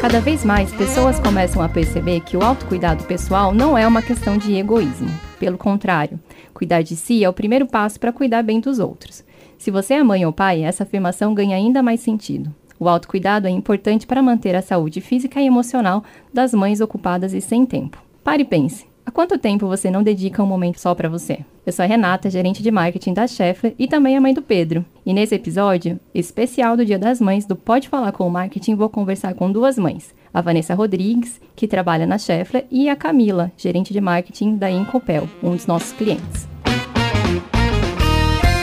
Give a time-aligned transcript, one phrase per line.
[0.00, 4.38] Cada vez mais, pessoas começam a perceber que o autocuidado pessoal não é uma questão
[4.38, 5.08] de egoísmo.
[5.40, 6.20] Pelo contrário,
[6.54, 9.24] cuidar de si é o primeiro passo para cuidar bem dos outros.
[9.58, 12.54] Se você é mãe ou pai, essa afirmação ganha ainda mais sentido.
[12.78, 17.40] O autocuidado é importante para manter a saúde física e emocional das mães ocupadas e
[17.40, 18.00] sem tempo.
[18.22, 18.87] Pare e pense.
[19.08, 21.38] Há quanto tempo você não dedica um momento só para você?
[21.64, 24.84] Eu sou a Renata, gerente de marketing da Scheffler e também a mãe do Pedro.
[25.06, 28.90] E nesse episódio especial do Dia das Mães do Pode Falar com o Marketing, vou
[28.90, 30.14] conversar com duas mães.
[30.32, 35.26] A Vanessa Rodrigues, que trabalha na Scheffler, e a Camila, gerente de marketing da Incopel,
[35.42, 36.46] um dos nossos clientes.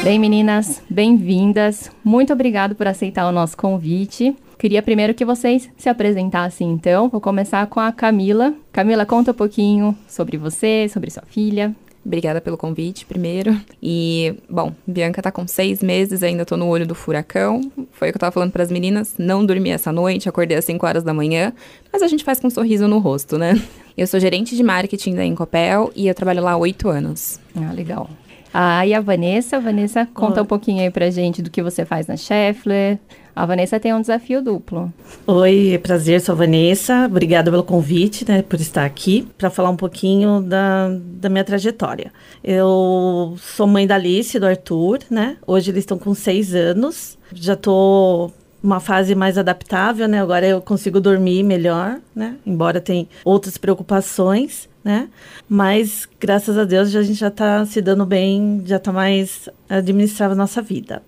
[0.03, 1.89] Bem, meninas, bem-vindas.
[2.03, 4.35] Muito obrigado por aceitar o nosso convite.
[4.57, 7.09] Queria primeiro que vocês se apresentassem, então.
[7.09, 8.53] Vou começar com a Camila.
[8.71, 11.75] Camila, conta um pouquinho sobre você, sobre sua filha.
[12.05, 13.59] Obrigada pelo convite, primeiro.
[13.81, 17.59] E, bom, Bianca tá com seis meses, ainda tô no olho do furacão.
[17.91, 19.15] Foi o que eu tava falando para as meninas.
[19.17, 21.51] Não dormi essa noite, acordei às 5 horas da manhã.
[21.91, 23.59] Mas a gente faz com um sorriso no rosto, né?
[23.97, 27.39] Eu sou gerente de marketing da Incopel e eu trabalho lá há oito anos.
[27.55, 28.09] Ah, legal.
[28.57, 29.59] Ah, e a Vanessa?
[29.59, 32.97] Vanessa, conta um pouquinho aí pra gente do que você faz na Scheffler.
[33.35, 34.93] A Vanessa tem um desafio duplo.
[35.27, 37.05] Oi, prazer, sou a Vanessa.
[37.05, 42.13] Obrigada pelo convite, né, por estar aqui para falar um pouquinho da, da minha trajetória.
[42.41, 45.35] Eu sou mãe da Alice e do Arthur, né?
[45.45, 47.17] Hoje eles estão com seis anos.
[47.33, 48.31] Já tô
[48.65, 50.19] uma fase mais adaptável, né?
[50.19, 52.35] Agora eu consigo dormir melhor, né?
[52.45, 55.07] Embora tenha outras preocupações, né?
[55.47, 60.33] Mas graças a Deus a gente já está se dando bem, já está mais administrando
[60.33, 61.03] a nossa vida.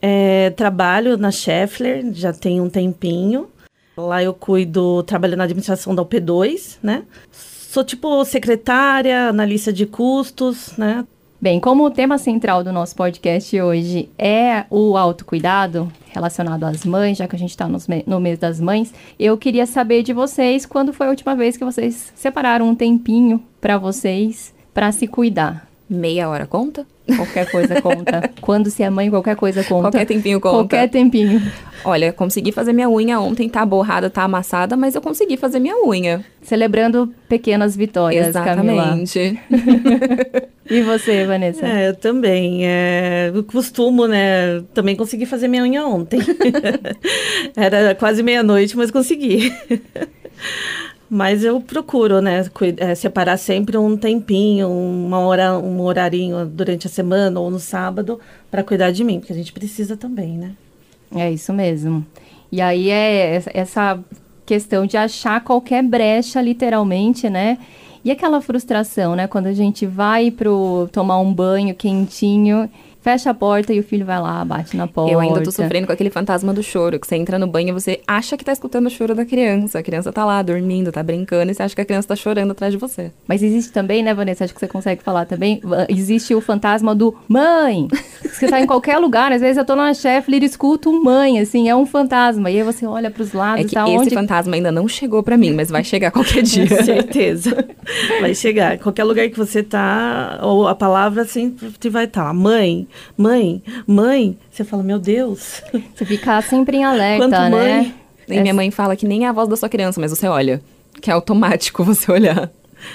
[0.00, 3.48] É, trabalho na Scheffler, já tem um tempinho.
[3.98, 7.04] Lá eu cuido, trabalho na administração da UP2, né?
[7.30, 11.04] Sou tipo secretária, analista de custos, né?
[11.42, 17.16] Bem, como o tema central do nosso podcast hoje é o autocuidado relacionado às mães,
[17.16, 20.92] já que a gente está no mês das mães, eu queria saber de vocês quando
[20.92, 25.69] foi a última vez que vocês separaram um tempinho para vocês para se cuidar.
[25.90, 26.86] Meia hora conta?
[27.16, 28.30] Qualquer coisa conta.
[28.40, 29.90] Quando se é mãe, qualquer coisa conta.
[29.90, 30.54] Qualquer tempinho conta.
[30.54, 31.42] Qualquer tempinho.
[31.84, 35.84] Olha, consegui fazer minha unha ontem, tá borrada, tá amassada, mas eu consegui fazer minha
[35.84, 36.24] unha.
[36.42, 39.36] Celebrando pequenas vitórias, Exatamente.
[40.70, 41.66] e você, Vanessa?
[41.66, 42.64] É, eu também.
[42.64, 44.62] É, eu costumo, né?
[44.72, 46.20] Também consegui fazer minha unha ontem.
[47.56, 49.52] Era quase meia-noite, mas consegui.
[51.10, 56.90] Mas eu procuro, né, é, separar sempre um tempinho, uma hora, um horarinho durante a
[56.90, 60.52] semana ou no sábado para cuidar de mim, porque a gente precisa também, né?
[61.12, 62.06] É isso mesmo.
[62.52, 63.98] E aí é essa
[64.46, 67.58] questão de achar qualquer brecha, literalmente, né?
[68.04, 69.26] E aquela frustração, né?
[69.26, 72.70] Quando a gente vai pro tomar um banho quentinho
[73.00, 75.12] fecha a porta e o filho vai lá, bate na porta.
[75.12, 77.72] Eu ainda tô sofrendo com aquele fantasma do choro, que você entra no banho e
[77.72, 79.78] você acha que tá escutando o choro da criança.
[79.78, 82.50] A criança tá lá dormindo, tá brincando, e você acha que a criança tá chorando
[82.52, 83.10] atrás de você.
[83.26, 84.44] Mas existe também, né, Vanessa?
[84.44, 85.60] Acho que você consegue falar também.
[85.88, 87.88] Existe o fantasma do mãe.
[88.22, 91.40] Você tá em qualquer lugar, às vezes eu tô numa chefe e escuto um mãe,
[91.40, 92.50] assim, é um fantasma.
[92.50, 94.14] E aí você olha pros lados, é que tá esse onde...
[94.14, 96.68] fantasma ainda não chegou para mim, mas vai chegar qualquer dia.
[96.68, 97.66] Com certeza.
[98.20, 98.78] Vai chegar.
[98.78, 102.26] Qualquer lugar que você tá, ou a palavra sempre vai estar.
[102.26, 102.32] Tá.
[102.32, 102.86] Mãe,
[103.16, 105.62] mãe, mãe, você fala, meu Deus.
[105.94, 107.50] Você fica sempre em alerta, Quanto né?
[107.50, 107.94] Mãe.
[108.28, 110.62] E minha mãe fala que nem é a voz da sua criança, mas você olha.
[111.00, 112.50] Que é automático você olhar.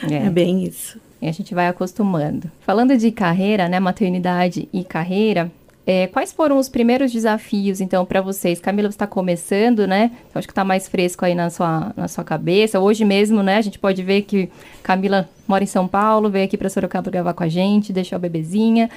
[0.09, 0.99] É, é bem isso.
[1.21, 2.49] E a gente vai acostumando.
[2.61, 5.51] Falando de carreira, né, maternidade e carreira,
[5.87, 8.59] é, quais foram os primeiros desafios, então, para vocês?
[8.59, 10.11] Camila, você está começando, né?
[10.29, 12.79] Então, acho que está mais fresco aí na sua, na sua cabeça.
[12.79, 13.57] Hoje mesmo, né?
[13.57, 14.49] A gente pode ver que
[14.81, 18.19] Camila mora em São Paulo, veio aqui para Sorocaba gravar com a gente, deixou a
[18.19, 18.89] bebezinha.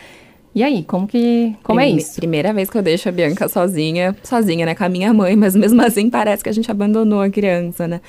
[0.54, 1.54] E aí, como que.
[1.62, 2.16] Como Prime é isso?
[2.16, 5.54] Primeira vez que eu deixo a Bianca sozinha, sozinha, né, com a minha mãe, mas
[5.54, 8.00] mesmo assim parece que a gente abandonou a criança, né?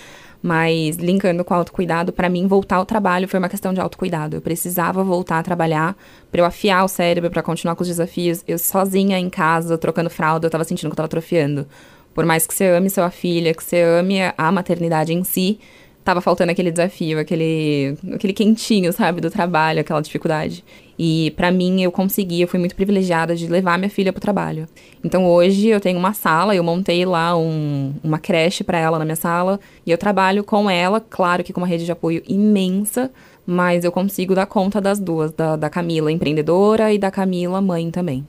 [0.41, 4.37] Mas linkando com o autocuidado, para mim voltar ao trabalho foi uma questão de autocuidado.
[4.37, 5.97] Eu precisava voltar a trabalhar
[6.31, 8.41] para eu afiar o cérebro para continuar com os desafios.
[8.47, 11.67] Eu sozinha em casa, trocando fralda, eu tava sentindo que eu tava atrofiando.
[12.13, 15.59] Por mais que você ame sua filha, que você ame a maternidade em si,
[16.05, 20.63] tava faltando aquele desafio, aquele, aquele quentinho, sabe, do trabalho, aquela dificuldade.
[21.01, 24.67] E para mim eu consegui, eu fui muito privilegiada de levar minha filha pro trabalho.
[25.01, 29.05] Então hoje eu tenho uma sala, eu montei lá um, uma creche para ela na
[29.05, 33.09] minha sala e eu trabalho com ela, claro que com uma rede de apoio imensa,
[33.47, 37.89] mas eu consigo dar conta das duas, da, da Camila empreendedora e da Camila mãe
[37.89, 38.27] também.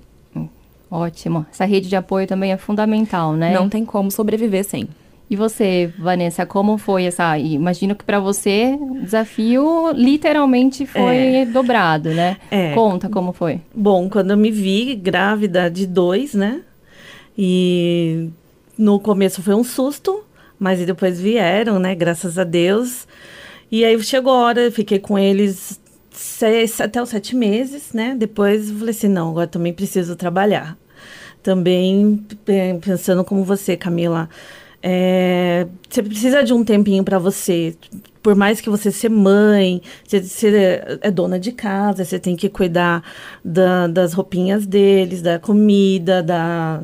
[0.88, 1.46] Ótimo.
[1.52, 3.52] Essa rede de apoio também é fundamental, né?
[3.54, 4.88] Não tem como sobreviver sem.
[5.30, 7.38] E você, Vanessa, como foi essa?
[7.38, 11.46] Imagino que para você o desafio literalmente foi é.
[11.46, 12.36] dobrado, né?
[12.50, 12.74] É.
[12.74, 13.60] Conta como foi.
[13.72, 16.62] Bom, quando eu me vi grávida de dois, né?
[17.38, 18.28] E
[18.76, 20.24] no começo foi um susto,
[20.58, 21.94] mas depois vieram, né?
[21.94, 23.06] Graças a Deus.
[23.70, 25.80] E aí chegou a hora, fiquei com eles
[26.10, 28.16] seis, até os sete meses, né?
[28.18, 30.76] Depois falei assim, não, agora também preciso trabalhar.
[31.40, 32.20] Também
[32.82, 34.28] pensando como você, Camila.
[34.82, 37.76] É, você precisa de um tempinho para você.
[38.22, 42.48] Por mais que você seja mãe, você, você, é dona de casa, você tem que
[42.48, 43.02] cuidar
[43.44, 46.82] da, das roupinhas deles, da comida, da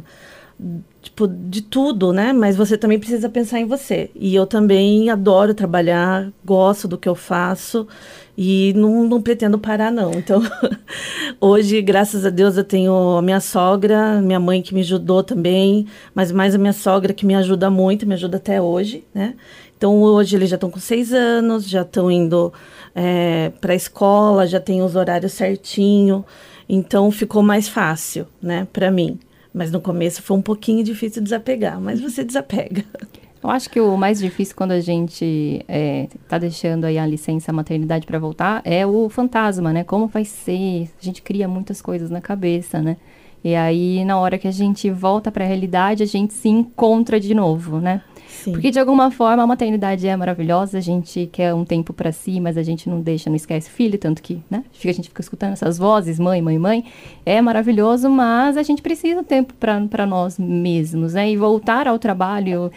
[1.02, 2.32] tipo, de tudo, né?
[2.32, 4.10] Mas você também precisa pensar em você.
[4.14, 7.86] E eu também adoro trabalhar, gosto do que eu faço
[8.36, 10.12] e não, não pretendo parar, não.
[10.12, 10.42] Então,
[11.40, 15.86] hoje, graças a Deus, eu tenho a minha sogra, minha mãe que me ajudou também,
[16.14, 19.34] mas mais a minha sogra que me ajuda muito, me ajuda até hoje, né?
[19.76, 22.52] Então, hoje eles já estão com seis anos, já estão indo
[22.94, 26.24] é, para a escola, já tem os horários certinho.
[26.68, 29.18] Então, ficou mais fácil, né, para mim.
[29.52, 32.84] Mas no começo foi um pouquinho difícil desapegar, mas você desapega.
[33.46, 36.08] Eu acho que o mais difícil quando a gente é,
[36.40, 39.84] deixando aí a licença maternidade para voltar é o fantasma, né?
[39.84, 40.90] Como vai ser?
[41.00, 42.96] A gente cria muitas coisas na cabeça, né?
[43.44, 47.20] E aí, na hora que a gente volta para a realidade, a gente se encontra
[47.20, 48.02] de novo, né?
[48.26, 48.50] Sim.
[48.50, 52.40] Porque de alguma forma a maternidade é maravilhosa, a gente quer um tempo para si,
[52.40, 54.64] mas a gente não deixa, não esquece filho, tanto que, né?
[54.72, 56.84] A gente fica escutando essas vozes, mãe, mãe, mãe.
[57.24, 61.30] É maravilhoso, mas a gente precisa tempo para nós mesmos, né?
[61.30, 62.72] E voltar ao trabalho,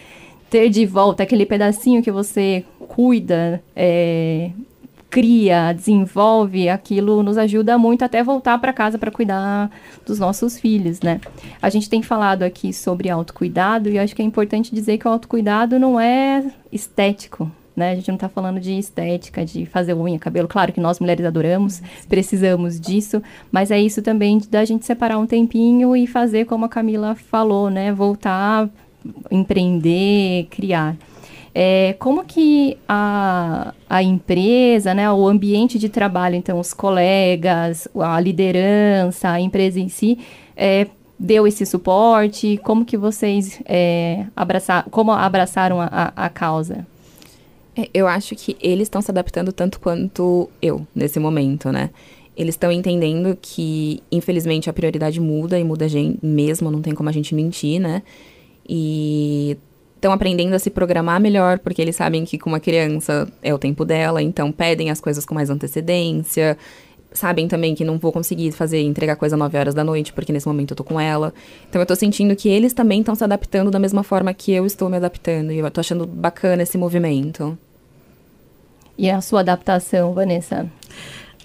[0.49, 4.51] ter de volta aquele pedacinho que você cuida, é,
[5.09, 9.71] cria, desenvolve, aquilo nos ajuda muito até voltar para casa para cuidar
[10.05, 11.19] dos nossos filhos, né?
[11.61, 15.11] A gente tem falado aqui sobre autocuidado e acho que é importante dizer que o
[15.11, 17.91] autocuidado não é estético, né?
[17.91, 20.47] A gente não está falando de estética, de fazer unha, cabelo.
[20.47, 25.25] Claro que nós mulheres adoramos, precisamos disso, mas é isso também da gente separar um
[25.25, 27.91] tempinho e fazer como a Camila falou, né?
[27.91, 28.69] Voltar,
[29.31, 30.97] empreender, criar.
[31.53, 38.19] É, como que a, a empresa, né, o ambiente de trabalho, então os colegas, a
[38.19, 40.19] liderança, a empresa em si,
[40.55, 40.87] é,
[41.17, 42.59] deu esse suporte?
[42.63, 46.85] Como que vocês é, abraçar, como abraçaram a, a causa?
[47.75, 51.89] É, eu acho que eles estão se adaptando tanto quanto eu nesse momento, né?
[52.37, 56.95] Eles estão entendendo que, infelizmente, a prioridade muda e muda a gente mesmo, não tem
[56.95, 58.01] como a gente mentir, né?
[58.71, 59.57] E
[59.95, 63.57] estão aprendendo a se programar melhor, porque eles sabem que com uma criança é o
[63.57, 66.55] tempo dela, então pedem as coisas com mais antecedência.
[67.11, 70.47] Sabem também que não vou conseguir fazer, entregar coisa 9 horas da noite, porque nesse
[70.47, 71.33] momento eu tô com ela.
[71.67, 74.67] Então eu tô sentindo que eles também estão se adaptando da mesma forma que eu
[74.67, 75.51] estou me adaptando.
[75.51, 77.57] E eu tô achando bacana esse movimento.
[78.95, 80.69] E a sua adaptação, Vanessa?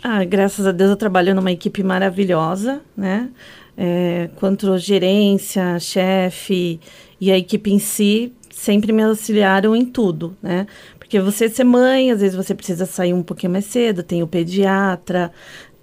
[0.03, 3.31] Ah, graças a Deus eu trabalho numa equipe maravilhosa, né?
[3.77, 6.79] É, quanto gerência, chefe
[7.25, 10.67] e a equipe em si, sempre me auxiliaram em tudo, né?
[10.99, 14.27] Porque você ser mãe, às vezes você precisa sair um pouquinho mais cedo, tem o
[14.27, 15.33] pediatra,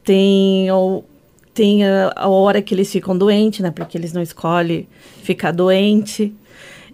[0.04, 1.04] tem o,
[1.52, 3.72] tem a, a hora que eles ficam doentes, né?
[3.72, 4.88] Porque eles não escolhem
[5.24, 6.32] ficar doente.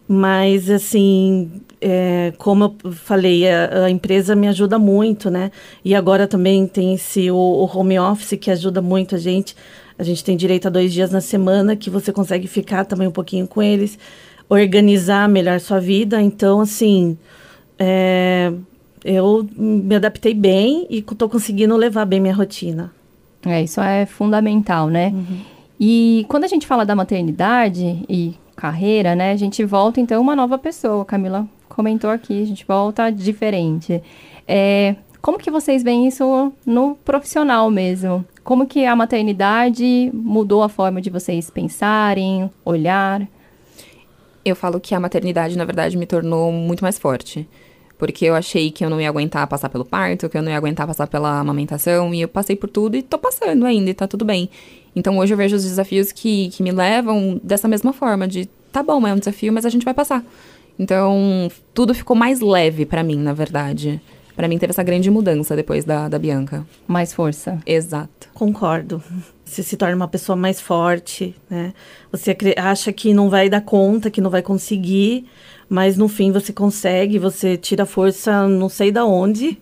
[0.08, 5.52] Mas, assim, é, como eu falei, a, a, empresa me ajuda muito, né?
[5.84, 9.58] E agora também tem esse, o, o, home office que ajuda muito a gente.
[10.00, 13.12] A gente tem direito a dois dias na semana que você consegue ficar também um
[13.12, 14.00] pouquinho com eles
[14.50, 16.22] organizar melhor sua vida.
[16.22, 17.18] Então, assim,
[17.78, 18.51] é,
[19.04, 22.92] eu me adaptei bem e estou conseguindo levar bem minha rotina.
[23.46, 25.12] É, isso é fundamental, né?
[25.13, 25.39] Uhum.
[25.80, 30.36] E quando a gente fala da maternidade e carreira, né, a gente volta então uma
[30.36, 31.04] nova pessoa.
[31.04, 34.01] A Camila comentou aqui, a gente volta diferente.
[34.48, 38.25] É, como que vocês veem isso no profissional mesmo?
[38.44, 43.27] Como que a maternidade mudou a forma de vocês pensarem, olhar?
[44.50, 47.48] Eu falo que a maternidade, na verdade, me tornou muito mais forte.
[47.98, 50.58] Porque eu achei que eu não ia aguentar passar pelo parto, que eu não ia
[50.58, 54.08] aguentar passar pela amamentação, e eu passei por tudo e tô passando ainda, e tá
[54.08, 54.50] tudo bem.
[54.96, 58.84] Então hoje eu vejo os desafios que, que me levam dessa mesma forma, de tá
[58.84, 60.24] bom, é um desafio, mas a gente vai passar.
[60.77, 64.00] Então, tudo ficou mais leve para mim, na verdade.
[64.36, 66.66] Para mim teve essa grande mudança depois da, da Bianca.
[66.88, 67.60] Mais força.
[67.66, 68.30] Exato.
[68.34, 69.01] Concordo.
[69.48, 71.74] Você se torna uma pessoa mais forte, né?
[72.12, 75.25] Você acha que não vai dar conta, que não vai conseguir,
[75.70, 79.58] mas no fim você consegue, você tira força não sei da onde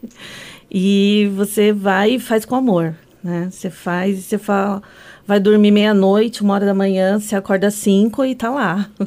[0.70, 3.48] e você vai e faz com amor, né?
[3.51, 4.82] Você faz e você fala,
[5.25, 8.89] vai dormir meia-noite, uma hora da manhã, você acorda às cinco e tá lá.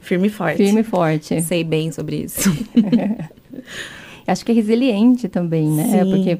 [0.00, 0.56] Firme e forte.
[0.56, 1.42] Firme e forte.
[1.42, 2.50] Sei bem sobre isso.
[4.26, 6.04] Acho que é resiliente também, né?
[6.04, 6.10] Sim.
[6.10, 6.38] Porque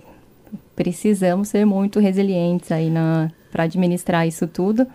[0.75, 4.87] precisamos ser muito resilientes aí na para administrar isso tudo.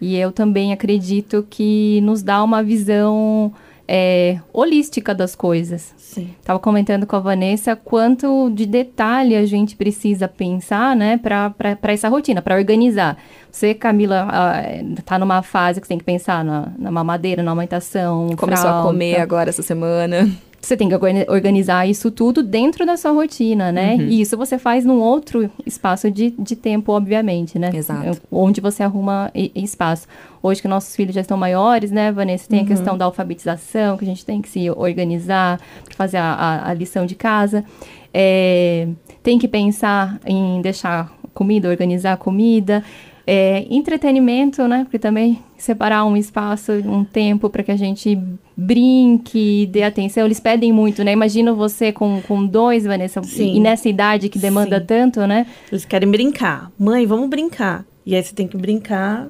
[0.00, 3.52] E eu também acredito que nos dá uma visão
[3.86, 5.92] é, holística das coisas.
[5.96, 6.30] Sim.
[6.44, 12.08] Tava comentando com a Vanessa quanto de detalhe a gente precisa pensar, né, para essa
[12.08, 13.18] rotina, para organizar.
[13.50, 17.50] Você, Camila, uh, tá numa fase que você tem que pensar na, na mamadeira, na
[17.50, 18.28] amamentação.
[18.36, 18.80] Começou fralda.
[18.80, 20.30] a comer agora essa semana.
[20.60, 20.94] Você tem que
[21.28, 23.94] organizar isso tudo dentro da sua rotina, né?
[23.94, 24.02] Uhum.
[24.02, 27.70] E isso você faz num outro espaço de, de tempo, obviamente, né?
[27.72, 28.20] Exato.
[28.30, 30.06] Onde você arruma espaço.
[30.42, 32.48] Hoje que nossos filhos já estão maiores, né, Vanessa?
[32.48, 32.64] Tem uhum.
[32.66, 36.70] a questão da alfabetização, que a gente tem que se organizar para fazer a, a,
[36.70, 37.64] a, lição de casa.
[38.12, 38.86] É,
[39.22, 42.84] tem que pensar em deixar comida, organizar a comida.
[43.32, 44.82] É, entretenimento, né?
[44.82, 48.18] Porque também separar um espaço, um tempo para que a gente
[48.56, 50.24] brinque, dê atenção.
[50.24, 51.12] Eles pedem muito, né?
[51.12, 53.54] Imagina você com, com dois, Vanessa, Sim.
[53.54, 54.86] e nessa idade que demanda Sim.
[54.86, 55.46] tanto, né?
[55.70, 56.72] Eles querem brincar.
[56.76, 57.86] Mãe, vamos brincar.
[58.04, 59.28] E aí você tem que brincar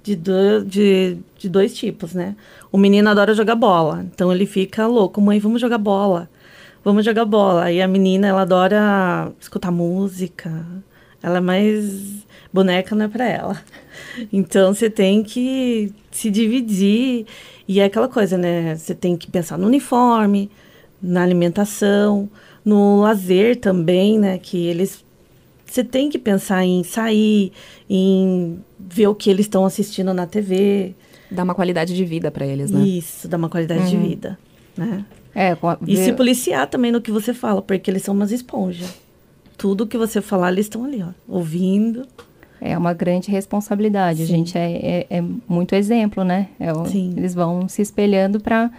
[0.00, 2.36] de, do, de, de dois tipos, né?
[2.70, 5.20] O menino adora jogar bola, então ele fica louco.
[5.20, 6.30] Mãe, vamos jogar bola.
[6.84, 7.64] Vamos jogar bola.
[7.64, 10.64] Aí a menina, ela adora escutar música.
[11.20, 13.62] Ela é mais boneca não é para ela.
[14.32, 17.26] Então você tem que se dividir
[17.68, 18.74] e é aquela coisa, né?
[18.74, 20.50] Você tem que pensar no uniforme,
[21.00, 22.28] na alimentação,
[22.64, 24.38] no lazer também, né?
[24.38, 25.04] Que eles
[25.70, 27.52] você tem que pensar em sair,
[27.88, 30.94] em ver o que eles estão assistindo na TV.
[31.30, 32.80] Dar uma qualidade de vida para eles, né?
[32.80, 34.02] Isso, dar uma qualidade uhum.
[34.02, 34.38] de vida,
[34.76, 35.04] né?
[35.32, 35.78] É, a...
[35.86, 38.92] E se policiar também no que você fala, porque eles são umas esponjas.
[39.56, 42.04] Tudo que você falar, eles estão ali, ó, ouvindo.
[42.60, 44.18] É uma grande responsabilidade.
[44.18, 44.22] Sim.
[44.22, 46.48] A gente é, é, é, muito exemplo, né?
[46.58, 48.70] É o, eles vão se espelhando para.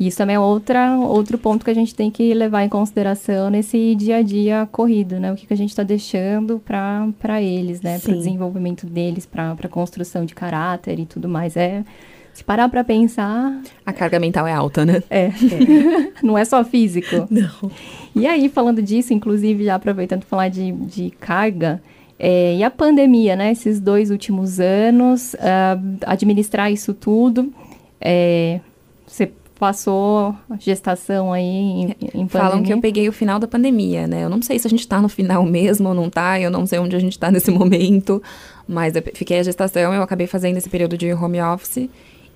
[0.00, 3.94] Isso também é outra, outro ponto que a gente tem que levar em consideração nesse
[3.94, 5.30] dia a dia corrido, né?
[5.30, 7.98] O que, que a gente está deixando para eles, né?
[7.98, 11.56] Para o desenvolvimento deles, para a construção de caráter e tudo mais.
[11.56, 11.84] É,
[12.32, 13.60] se parar para pensar.
[13.84, 15.02] A carga mental é alta, né?
[15.10, 15.26] É.
[15.26, 15.32] é.
[16.22, 17.28] Não é só físico.
[17.30, 17.70] Não.
[18.14, 21.80] E aí, falando disso, inclusive, já aproveitando falar de, de carga,
[22.18, 23.52] é, e a pandemia, né?
[23.52, 27.52] Esses dois últimos anos, uh, administrar isso tudo.
[28.00, 28.60] É,
[29.06, 32.28] você passou gestação aí em, em pandemia?
[32.28, 34.24] Falam que eu peguei o final da pandemia, né?
[34.24, 36.66] Eu não sei se a gente tá no final mesmo ou não tá, eu não
[36.66, 38.20] sei onde a gente tá nesse momento,
[38.66, 41.88] mas eu fiquei a gestação, eu acabei fazendo esse período de home office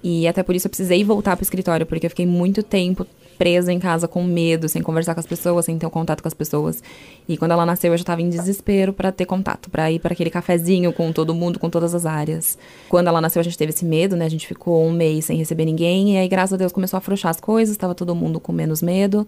[0.05, 3.05] e até por isso eu precisei voltar para o escritório, porque eu fiquei muito tempo
[3.37, 6.29] presa em casa com medo, sem conversar com as pessoas, sem ter um contato com
[6.29, 6.83] as pessoas.
[7.29, 10.13] E quando ela nasceu, eu já estava em desespero para ter contato, para ir para
[10.13, 12.59] aquele cafezinho com todo mundo, com todas as áreas.
[12.89, 14.25] Quando ela nasceu, a gente teve esse medo, né?
[14.25, 16.99] A gente ficou um mês sem receber ninguém, e aí, graças a Deus, começou a
[16.99, 19.27] afrouxar as coisas, estava todo mundo com menos medo.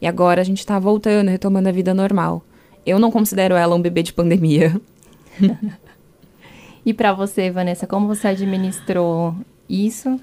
[0.00, 2.42] E agora a gente está voltando, retomando a vida normal.
[2.84, 4.78] Eu não considero ela um bebê de pandemia.
[6.84, 9.34] e para você, Vanessa, como você administrou
[9.68, 10.20] isso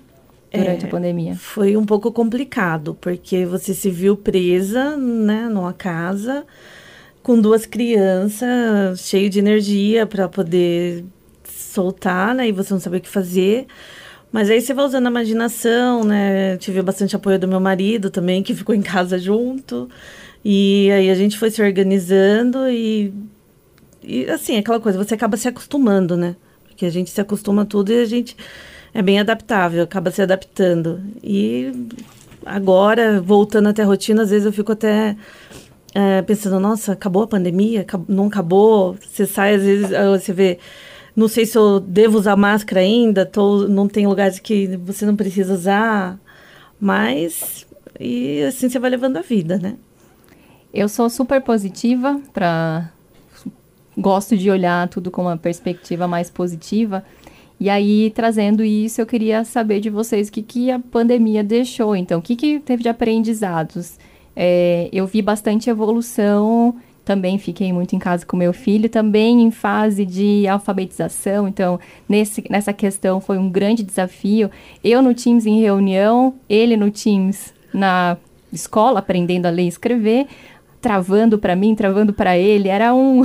[0.51, 1.35] durante é, a pandemia?
[1.35, 6.45] Foi um pouco complicado, porque você se viu presa, né, numa casa
[7.23, 11.05] com duas crianças, cheio de energia para poder
[11.45, 13.67] soltar, né, e você não sabia o que fazer.
[14.31, 16.55] Mas aí você vai usando a imaginação, né?
[16.55, 19.89] Tive bastante apoio do meu marido também, que ficou em casa junto.
[20.43, 23.13] E aí a gente foi se organizando e,
[24.01, 26.35] e assim, aquela coisa, você acaba se acostumando, né?
[26.65, 28.37] Porque a gente se acostuma a tudo e a gente
[28.93, 31.01] é bem adaptável, acaba se adaptando.
[31.23, 31.71] E
[32.45, 35.15] agora, voltando até a rotina, às vezes eu fico até
[35.93, 37.85] é, pensando, nossa, acabou a pandemia?
[38.07, 38.95] Não acabou?
[38.95, 40.59] Você sai, às vezes, ah, você vê,
[41.15, 45.15] não sei se eu devo usar máscara ainda, tô, não tem lugares que você não
[45.15, 46.19] precisa usar,
[46.79, 47.65] mas,
[47.99, 49.75] e assim você vai levando a vida, né?
[50.73, 52.89] Eu sou super positiva para
[53.97, 57.03] gosto de olhar tudo com uma perspectiva mais positiva.
[57.61, 61.95] E aí, trazendo isso, eu queria saber de vocês o que, que a pandemia deixou.
[61.95, 63.99] Então, o que, que teve de aprendizados?
[64.35, 66.73] É, eu vi bastante evolução,
[67.05, 71.47] também fiquei muito em casa com meu filho, também em fase de alfabetização.
[71.47, 74.49] Então, nesse, nessa questão foi um grande desafio.
[74.83, 78.17] Eu no Teams em reunião, ele no Teams na
[78.51, 80.25] escola, aprendendo a ler e escrever,
[80.81, 82.69] travando para mim, travando para ele.
[82.69, 83.21] Era um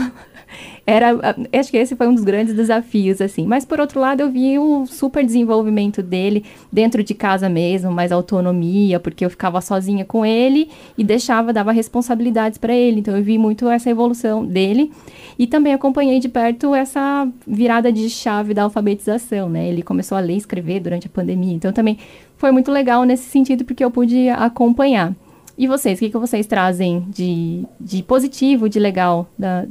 [0.87, 3.45] era, acho que esse foi um dos grandes desafios, assim.
[3.45, 8.13] Mas, por outro lado, eu vi o super desenvolvimento dele dentro de casa mesmo, mais
[8.13, 13.01] autonomia, porque eu ficava sozinha com ele e deixava, dava responsabilidades para ele.
[13.01, 14.93] Então, eu vi muito essa evolução dele.
[15.37, 19.69] E também acompanhei de perto essa virada de chave da alfabetização, né?
[19.69, 21.55] Ele começou a ler e escrever durante a pandemia.
[21.55, 21.99] Então, também
[22.37, 25.15] foi muito legal nesse sentido, porque eu pude acompanhar.
[25.59, 29.67] E vocês, o que, que vocês trazem de, de positivo, de legal da,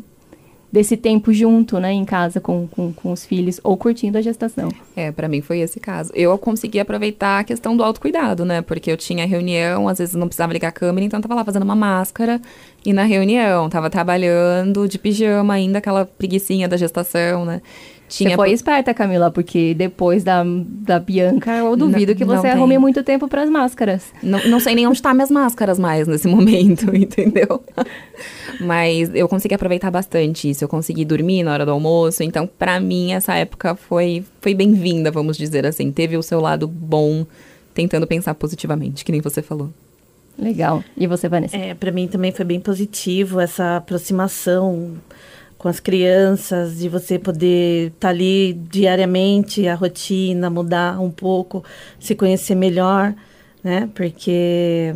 [0.76, 4.68] desse tempo junto, né, em casa com, com, com os filhos ou curtindo a gestação.
[4.94, 6.12] É, para mim foi esse caso.
[6.14, 8.62] Eu consegui aproveitar a questão do autocuidado, né?
[8.62, 11.46] Porque eu tinha reunião, às vezes não precisava ligar a câmera, então eu tava lá
[11.46, 12.42] fazendo uma máscara
[12.86, 17.62] e na reunião, tava trabalhando de pijama ainda, aquela preguiçinha da gestação, né?
[18.08, 22.48] Tinha você foi esperta, Camila, porque depois da, da Bianca, eu duvido não, que você
[22.48, 24.14] arrume muito tempo para as máscaras.
[24.22, 27.64] Não, não sei nem onde tá minhas máscaras mais nesse momento, entendeu?
[28.60, 30.64] Mas eu consegui aproveitar bastante isso.
[30.64, 32.22] Eu consegui dormir na hora do almoço.
[32.22, 35.92] Então, para mim, essa época foi, foi bem-vinda, vamos dizer assim.
[35.92, 37.26] Teve o seu lado bom,
[37.74, 39.72] tentando pensar positivamente, que nem você falou.
[40.38, 40.84] Legal.
[40.96, 41.56] E você, Vanessa?
[41.56, 44.94] É, para mim também foi bem positivo essa aproximação
[45.58, 51.64] com as crianças, de você poder estar tá ali diariamente, a rotina, mudar um pouco,
[52.00, 53.14] se conhecer melhor,
[53.64, 53.90] né?
[53.96, 54.94] Porque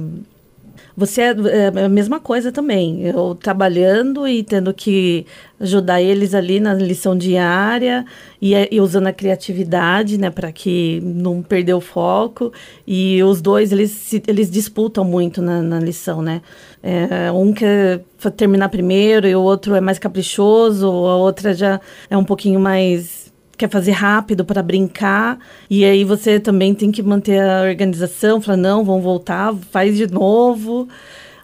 [0.96, 1.36] você é,
[1.76, 3.04] é, a mesma coisa também.
[3.04, 5.26] Eu trabalhando e tendo que
[5.60, 8.06] ajudar eles ali na lição diária
[8.42, 12.52] e, e usando a criatividade, né, para que não perder o foco.
[12.86, 16.42] E os dois eles eles disputam muito na, na lição, né?
[16.82, 18.02] É, um quer
[18.38, 21.80] terminar primeiro e o outro é mais caprichoso, a outra já
[22.10, 23.29] é um pouquinho mais
[23.60, 25.38] quer fazer rápido para brincar,
[25.70, 30.08] e aí você também tem que manter a organização, falar, não, vamos voltar, faz de
[30.08, 30.88] novo.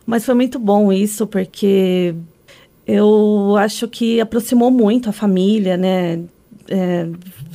[0.06, 2.16] Mas foi muito bom isso, porque
[2.88, 6.22] eu acho que aproximou muito a família, né?
[6.70, 7.06] É,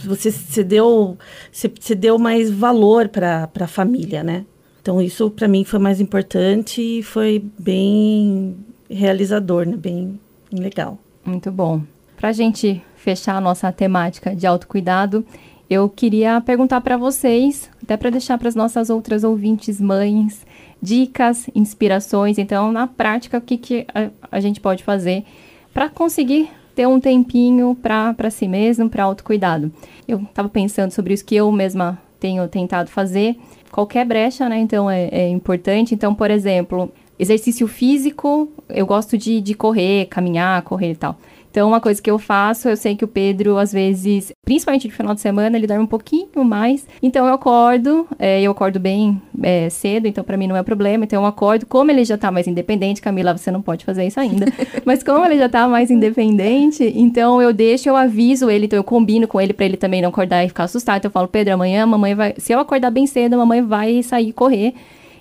[0.05, 1.17] você se deu,
[1.51, 4.45] se, se deu mais valor para a família, né?
[4.83, 8.57] Então isso para mim foi mais importante e foi bem
[8.91, 9.77] realizador, né?
[9.77, 10.21] Bem
[10.53, 10.99] legal.
[11.25, 11.83] Muito bom.
[12.19, 15.25] Para a gente fechar a nossa temática de autocuidado,
[15.69, 20.45] eu queria perguntar para vocês, até para deixar para as nossas outras ouvintes mães,
[20.83, 22.39] dicas, inspirações.
[22.39, 25.25] Então, na prática, o que, que a, a gente pode fazer
[25.73, 29.73] para conseguir ter um tempinho para si mesmo, para autocuidado?
[30.07, 33.37] Eu estava pensando sobre isso que eu mesma tenho tentado fazer.
[33.71, 34.59] Qualquer brecha, né?
[34.59, 35.95] Então, é, é importante.
[35.95, 41.17] Então, por exemplo, exercício físico, eu gosto de, de correr, caminhar, correr e tal.
[41.51, 44.95] Então, uma coisa que eu faço, eu sei que o Pedro, às vezes, principalmente no
[44.95, 46.87] final de semana, ele dorme um pouquinho mais.
[47.03, 51.05] Então, eu acordo, é, eu acordo bem é, cedo, então para mim não é problema.
[51.05, 54.21] Então, eu acordo, como ele já tá mais independente, Camila, você não pode fazer isso
[54.21, 54.47] ainda,
[54.87, 58.85] mas como ele já tá mais independente, então eu deixo, eu aviso ele, então eu
[58.85, 60.99] combino com ele para ele também não acordar e ficar assustado.
[60.99, 62.35] Então, eu falo, Pedro, amanhã a mamãe vai.
[62.39, 64.73] Se eu acordar bem cedo, a mamãe vai sair correr.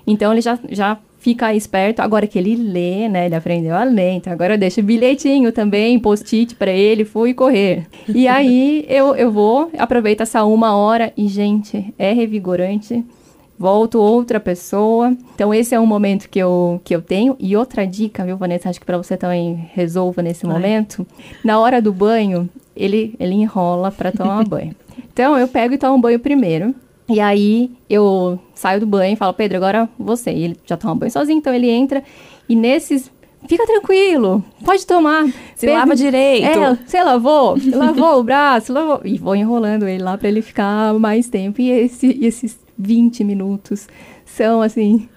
[0.05, 2.01] Então, ele já, já fica esperto.
[2.01, 3.27] Agora que ele lê, né?
[3.27, 4.13] Ele aprendeu a ler.
[4.13, 7.85] Então agora eu deixo bilhetinho também, post-it para ele, fui correr.
[8.07, 13.05] E aí eu, eu vou, aproveito essa uma hora e, gente, é revigorante.
[13.57, 15.13] Volto outra pessoa.
[15.35, 17.35] Então, esse é um momento que eu, que eu tenho.
[17.37, 18.69] E outra dica, viu, Vanessa?
[18.69, 21.05] Acho que para você também resolva nesse momento.
[21.43, 24.73] Na hora do banho, ele, ele enrola para tomar banho.
[25.11, 26.73] Então, eu pego e tomo banho primeiro.
[27.09, 30.31] E aí eu saio do banho e falo, Pedro, agora você.
[30.31, 32.03] E ele já toma banho sozinho, então ele entra.
[32.47, 33.11] E nesses.
[33.47, 35.25] Fica tranquilo, pode tomar.
[35.55, 36.45] Se Pedro, lava direito.
[36.45, 39.01] É, você lavou, lavou o braço, lavou.
[39.05, 41.61] E vou enrolando ele lá para ele ficar mais tempo.
[41.61, 43.87] E esse, esses 20 minutos
[44.25, 45.07] são assim.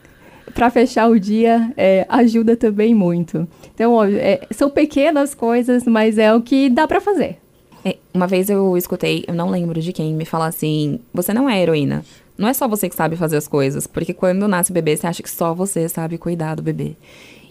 [0.54, 3.48] Para fechar o dia, é, ajuda também muito.
[3.74, 7.41] Então, ó, é, são pequenas coisas, mas é o que dá para fazer.
[7.84, 11.48] É, uma vez eu escutei, eu não lembro de quem, me falar assim: você não
[11.48, 12.04] é heroína.
[12.38, 15.06] Não é só você que sabe fazer as coisas, porque quando nasce o bebê, você
[15.06, 16.96] acha que só você sabe cuidar do bebê.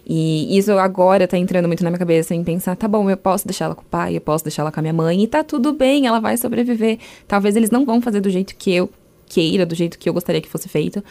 [0.06, 3.46] E isso agora tá entrando muito na minha cabeça em pensar, tá bom, eu posso
[3.46, 5.44] deixar ela com o pai, eu posso deixar ela com a minha mãe, e tá
[5.44, 6.98] tudo bem, ela vai sobreviver.
[7.28, 8.90] Talvez eles não vão fazer do jeito que eu
[9.28, 11.04] queira, do jeito que eu gostaria que fosse feito,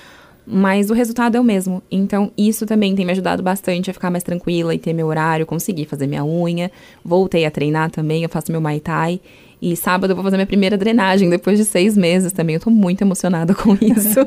[0.50, 1.82] mas o resultado é o mesmo.
[1.90, 5.46] Então, isso também tem me ajudado bastante a ficar mais tranquila e ter meu horário,
[5.46, 6.70] conseguir fazer minha unha.
[7.04, 9.20] Voltei a treinar também, eu faço meu Muay Thai.
[9.62, 12.54] E sábado eu vou fazer minha primeira drenagem, depois de seis meses também.
[12.54, 14.20] Eu tô muito emocionada com isso.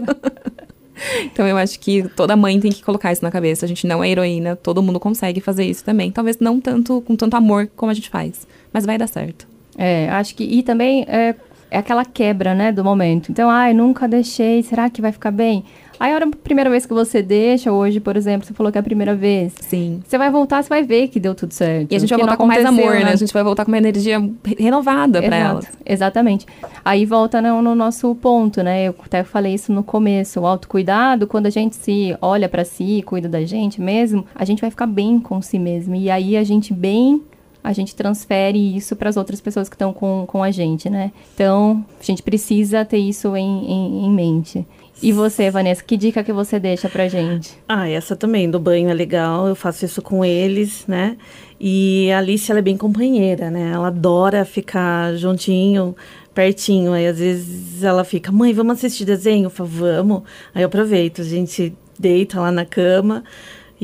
[1.25, 3.65] então, eu acho que toda mãe tem que colocar isso na cabeça.
[3.65, 6.11] A gente não é heroína, todo mundo consegue fazer isso também.
[6.11, 9.47] Talvez não tanto com tanto amor como a gente faz, mas vai dar certo.
[9.77, 10.43] É, acho que.
[10.43, 11.35] E também é,
[11.69, 13.31] é aquela quebra, né, do momento.
[13.31, 15.65] Então, ai, nunca deixei, será que vai ficar bem?
[15.99, 18.77] Aí a hora, a primeira vez que você deixa, hoje, por exemplo, você falou que
[18.77, 19.53] é a primeira vez.
[19.59, 20.01] Sim.
[20.05, 21.91] Você vai voltar, você vai ver que deu tudo certo.
[21.91, 23.05] E a gente vai voltar com mais amor, né?
[23.05, 23.11] né?
[23.11, 24.17] A gente vai voltar com uma energia
[24.57, 25.67] renovada para elas.
[25.85, 26.45] Exatamente.
[26.83, 28.87] Aí volta no, no, nosso ponto, né?
[28.87, 30.41] Eu até falei isso no começo.
[30.41, 34.61] O autocuidado, quando a gente se olha para si, cuida da gente mesmo, a gente
[34.61, 35.95] vai ficar bem com si mesmo.
[35.95, 37.21] E aí a gente bem
[37.63, 41.13] a gente transfere isso para as outras pessoas que estão com, com a gente, né?
[41.33, 44.67] Então, a gente precisa ter isso em, em, em mente.
[45.01, 47.57] E você, Vanessa, que dica que você deixa pra gente?
[47.67, 51.17] Ah, essa também, do banho é legal, eu faço isso com eles, né?
[51.59, 53.71] E a Alice, ela é bem companheira, né?
[53.73, 55.95] Ela adora ficar juntinho,
[56.33, 56.93] pertinho.
[56.93, 59.45] Aí, às vezes, ela fica, mãe, vamos assistir desenho?
[59.45, 60.23] Eu falo, vamos.
[60.53, 63.23] Aí eu aproveito, a gente deita lá na cama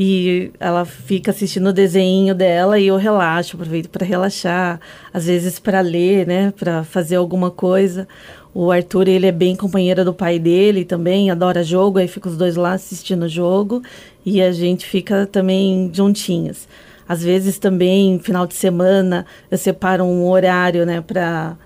[0.02, 4.80] e ela fica assistindo o desenho dela e eu relaxo, aproveito para relaxar,
[5.14, 8.08] às vezes para ler, né, para fazer alguma coisa.
[8.54, 12.38] O Arthur, ele é bem companheiro do pai dele também, adora jogo, aí fica os
[12.38, 13.84] dois lá assistindo o jogo
[14.26, 16.66] e a gente fica também juntinhos.
[17.06, 21.58] Às vezes também, final de semana, eu separo um horário, né, para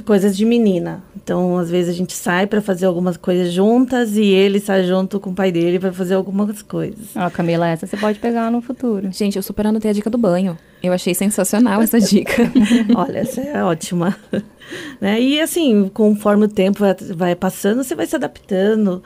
[0.00, 1.02] coisas de menina.
[1.16, 5.18] Então, às vezes a gente sai para fazer algumas coisas juntas e ele sai junto
[5.18, 7.16] com o pai dele para fazer algumas coisas.
[7.16, 9.10] Ó, Camila, essa você pode pegar no futuro.
[9.12, 10.56] Gente, eu super anotei a dica do banho.
[10.82, 12.50] Eu achei sensacional essa dica.
[12.94, 14.16] Olha, essa é ótima.
[15.00, 15.20] né?
[15.20, 19.02] E assim, conforme o tempo vai, vai passando, você vai se adaptando.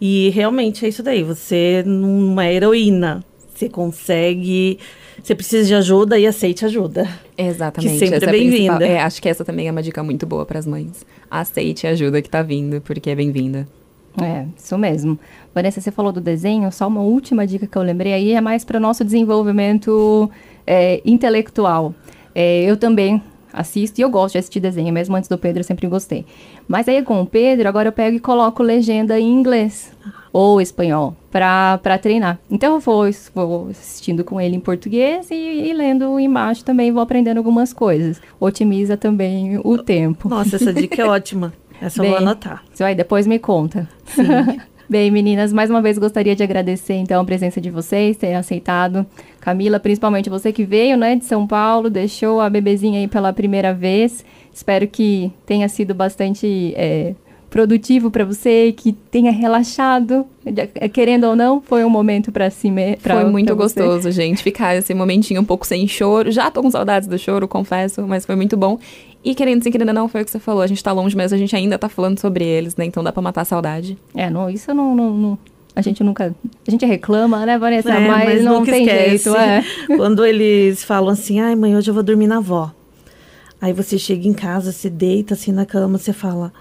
[0.00, 1.22] E realmente é isso daí.
[1.22, 3.24] Você não é heroína.
[3.54, 4.78] Você consegue
[5.24, 7.08] você precisa de ajuda e aceite ajuda.
[7.36, 7.92] Exatamente.
[7.94, 8.86] Que sempre é bem-vinda.
[8.86, 11.04] É, acho que essa também é uma dica muito boa para as mães.
[11.30, 13.66] Aceite a ajuda que está vindo, porque é bem-vinda.
[14.20, 15.18] É, isso mesmo.
[15.54, 18.66] Vanessa, você falou do desenho, só uma última dica que eu lembrei aí é mais
[18.66, 20.30] para o nosso desenvolvimento
[20.66, 21.94] é, intelectual.
[22.34, 25.64] É, eu também assisto e eu gosto de assistir desenho, mesmo antes do Pedro eu
[25.64, 26.26] sempre gostei.
[26.68, 29.90] Mas aí com o Pedro, agora eu pego e coloco legenda em inglês
[30.34, 32.40] ou espanhol para treinar.
[32.50, 37.00] Então eu vou, vou assistindo com ele em português e, e, lendo embaixo também vou
[37.00, 38.20] aprendendo algumas coisas.
[38.40, 40.28] Otimiza também o tempo.
[40.28, 41.52] Nossa, essa dica é ótima.
[41.80, 42.64] Essa Bem, eu vou anotar.
[42.72, 43.88] Você vai depois me conta.
[44.06, 44.24] Sim.
[44.90, 49.06] Bem, meninas, mais uma vez gostaria de agradecer então a presença de vocês, ter aceitado.
[49.40, 53.72] Camila, principalmente você que veio, né, de São Paulo, deixou a bebezinha aí pela primeira
[53.72, 54.24] vez.
[54.52, 57.14] Espero que tenha sido bastante é,
[57.54, 62.68] produtivo para você, que tenha relaxado, é, querendo ou não, foi um momento para si
[62.68, 62.96] mesmo.
[63.00, 66.32] Foi muito gostoso, gente, ficar esse momentinho um pouco sem choro.
[66.32, 68.76] Já tô com saudades do choro, confesso, mas foi muito bom.
[69.22, 70.62] E querendo sim, querendo não, foi o que você falou.
[70.62, 72.86] A gente tá longe, mas a gente ainda tá falando sobre eles, né?
[72.86, 73.96] Então dá pra matar a saudade.
[74.16, 75.38] É, não, isso não, não, não
[75.76, 76.34] a gente nunca.
[76.66, 77.88] A gente reclama, né, Vanessa?
[77.88, 79.10] É, mas, mas não tem esquece.
[79.10, 79.62] jeito, é.
[79.96, 82.72] Quando eles falam assim, ai, mãe, hoje eu vou dormir na avó.
[83.60, 86.52] Aí você chega em casa, se deita assim na cama, você fala,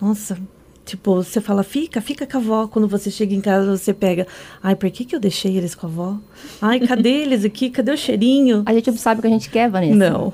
[0.00, 0.38] nossa,
[0.84, 2.66] Tipo, você fala, fica, fica com a avó.
[2.66, 4.26] Quando você chega em casa, você pega.
[4.62, 6.18] Ai, por que, que eu deixei eles com a avó?
[6.60, 7.70] Ai, cadê eles aqui?
[7.70, 8.62] Cadê o cheirinho?
[8.66, 9.94] A gente não sabe o que a gente quer, Vanessa.
[9.94, 10.32] Não.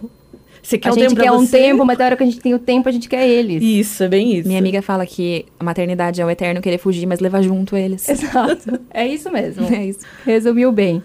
[0.62, 2.40] Você quer a um gente tempo quer um tempo, mas na hora que a gente
[2.40, 3.62] tem o tempo, a gente quer eles.
[3.62, 4.46] Isso, é bem isso.
[4.49, 8.07] Minha amiga fala que a maternidade é o eterno querer fugir, mas levar junto eles.
[8.09, 8.79] Exato.
[8.90, 9.66] É isso mesmo.
[9.70, 10.01] É isso.
[10.27, 11.03] Resumiu bem.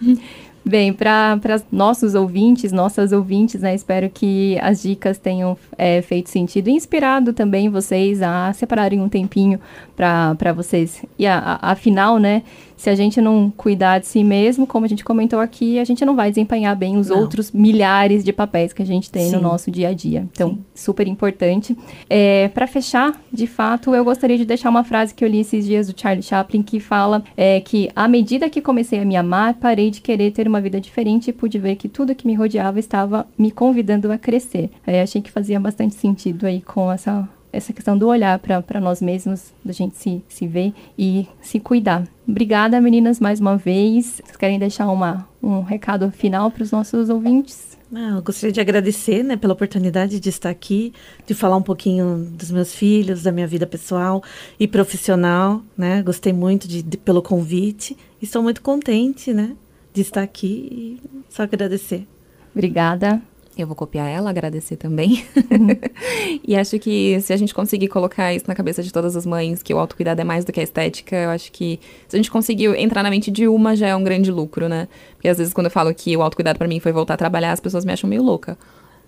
[0.68, 1.40] Bem, para
[1.72, 3.76] nossos ouvintes, nossas ouvintes, né?
[3.76, 9.08] Espero que as dicas tenham é, feito sentido e inspirado também vocês a separarem um
[9.08, 9.60] tempinho
[9.96, 11.06] para vocês.
[11.20, 12.42] E a, a, afinal, né?
[12.78, 16.04] Se a gente não cuidar de si mesmo, como a gente comentou aqui, a gente
[16.06, 17.20] não vai desempenhar bem os não.
[17.20, 19.36] outros milhares de papéis que a gente tem Sim.
[19.38, 20.28] no nosso dia a dia.
[20.32, 20.66] Então, Sim.
[20.74, 21.78] super importante.
[22.10, 25.66] É, Para fechar, de fato, eu gostaria de deixar uma frase que eu li esses
[25.66, 29.56] dias do Charlie Chaplin que fala é, que à medida que comecei a me amar,
[29.56, 32.80] parei de querer ter uma vida diferente e pude ver que tudo que me rodeava
[32.80, 34.70] estava me convidando a crescer.
[34.86, 39.02] É, achei que fazia bastante sentido aí com essa essa questão do olhar para nós
[39.02, 42.04] mesmos, da gente se, se ver e se cuidar.
[42.28, 44.22] Obrigada, meninas, mais uma vez.
[44.24, 47.78] Vocês querem deixar uma, um recado final para os nossos ouvintes?
[47.94, 50.92] Ah, eu gostaria de agradecer né, pela oportunidade de estar aqui,
[51.26, 54.24] de falar um pouquinho dos meus filhos, da minha vida pessoal
[54.60, 55.62] e profissional.
[55.78, 56.02] Né?
[56.02, 59.56] Gostei muito de, de pelo convite e estou muito contente né,
[59.94, 62.08] de estar aqui e só agradecer.
[62.54, 63.22] Obrigada.
[63.58, 65.26] Eu vou copiar ela, agradecer também.
[65.36, 65.68] Uhum.
[66.46, 69.64] e acho que se a gente conseguir colocar isso na cabeça de todas as mães,
[69.64, 72.30] que o autocuidado é mais do que a estética, eu acho que se a gente
[72.30, 74.90] conseguir entrar na mente de uma, já é um grande lucro, né?
[75.14, 77.54] Porque às vezes quando eu falo que o autocuidado para mim foi voltar a trabalhar,
[77.54, 78.58] as pessoas me acham meio louca.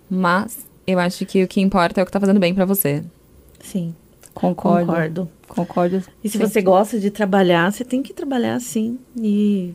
[0.08, 3.04] Mas eu acho que o que importa é o que tá fazendo bem para você.
[3.60, 3.94] Sim.
[4.32, 4.86] Concordo.
[4.86, 5.28] Concordo.
[5.48, 6.02] Concordo.
[6.22, 8.98] E se você gosta de trabalhar, você tem que trabalhar sim.
[9.20, 9.74] E,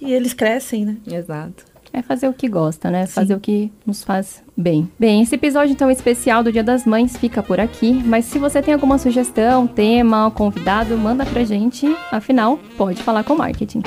[0.00, 0.96] e eles crescem, né?
[1.06, 1.64] Exato.
[1.92, 3.06] É fazer o que gosta, né?
[3.06, 3.12] Sim.
[3.12, 4.88] Fazer o que nos faz bem.
[4.98, 8.62] Bem, esse episódio então especial do Dia das Mães fica por aqui, mas se você
[8.62, 11.86] tem alguma sugestão, tema, convidado, manda pra gente.
[12.10, 13.82] Afinal, pode falar com marketing.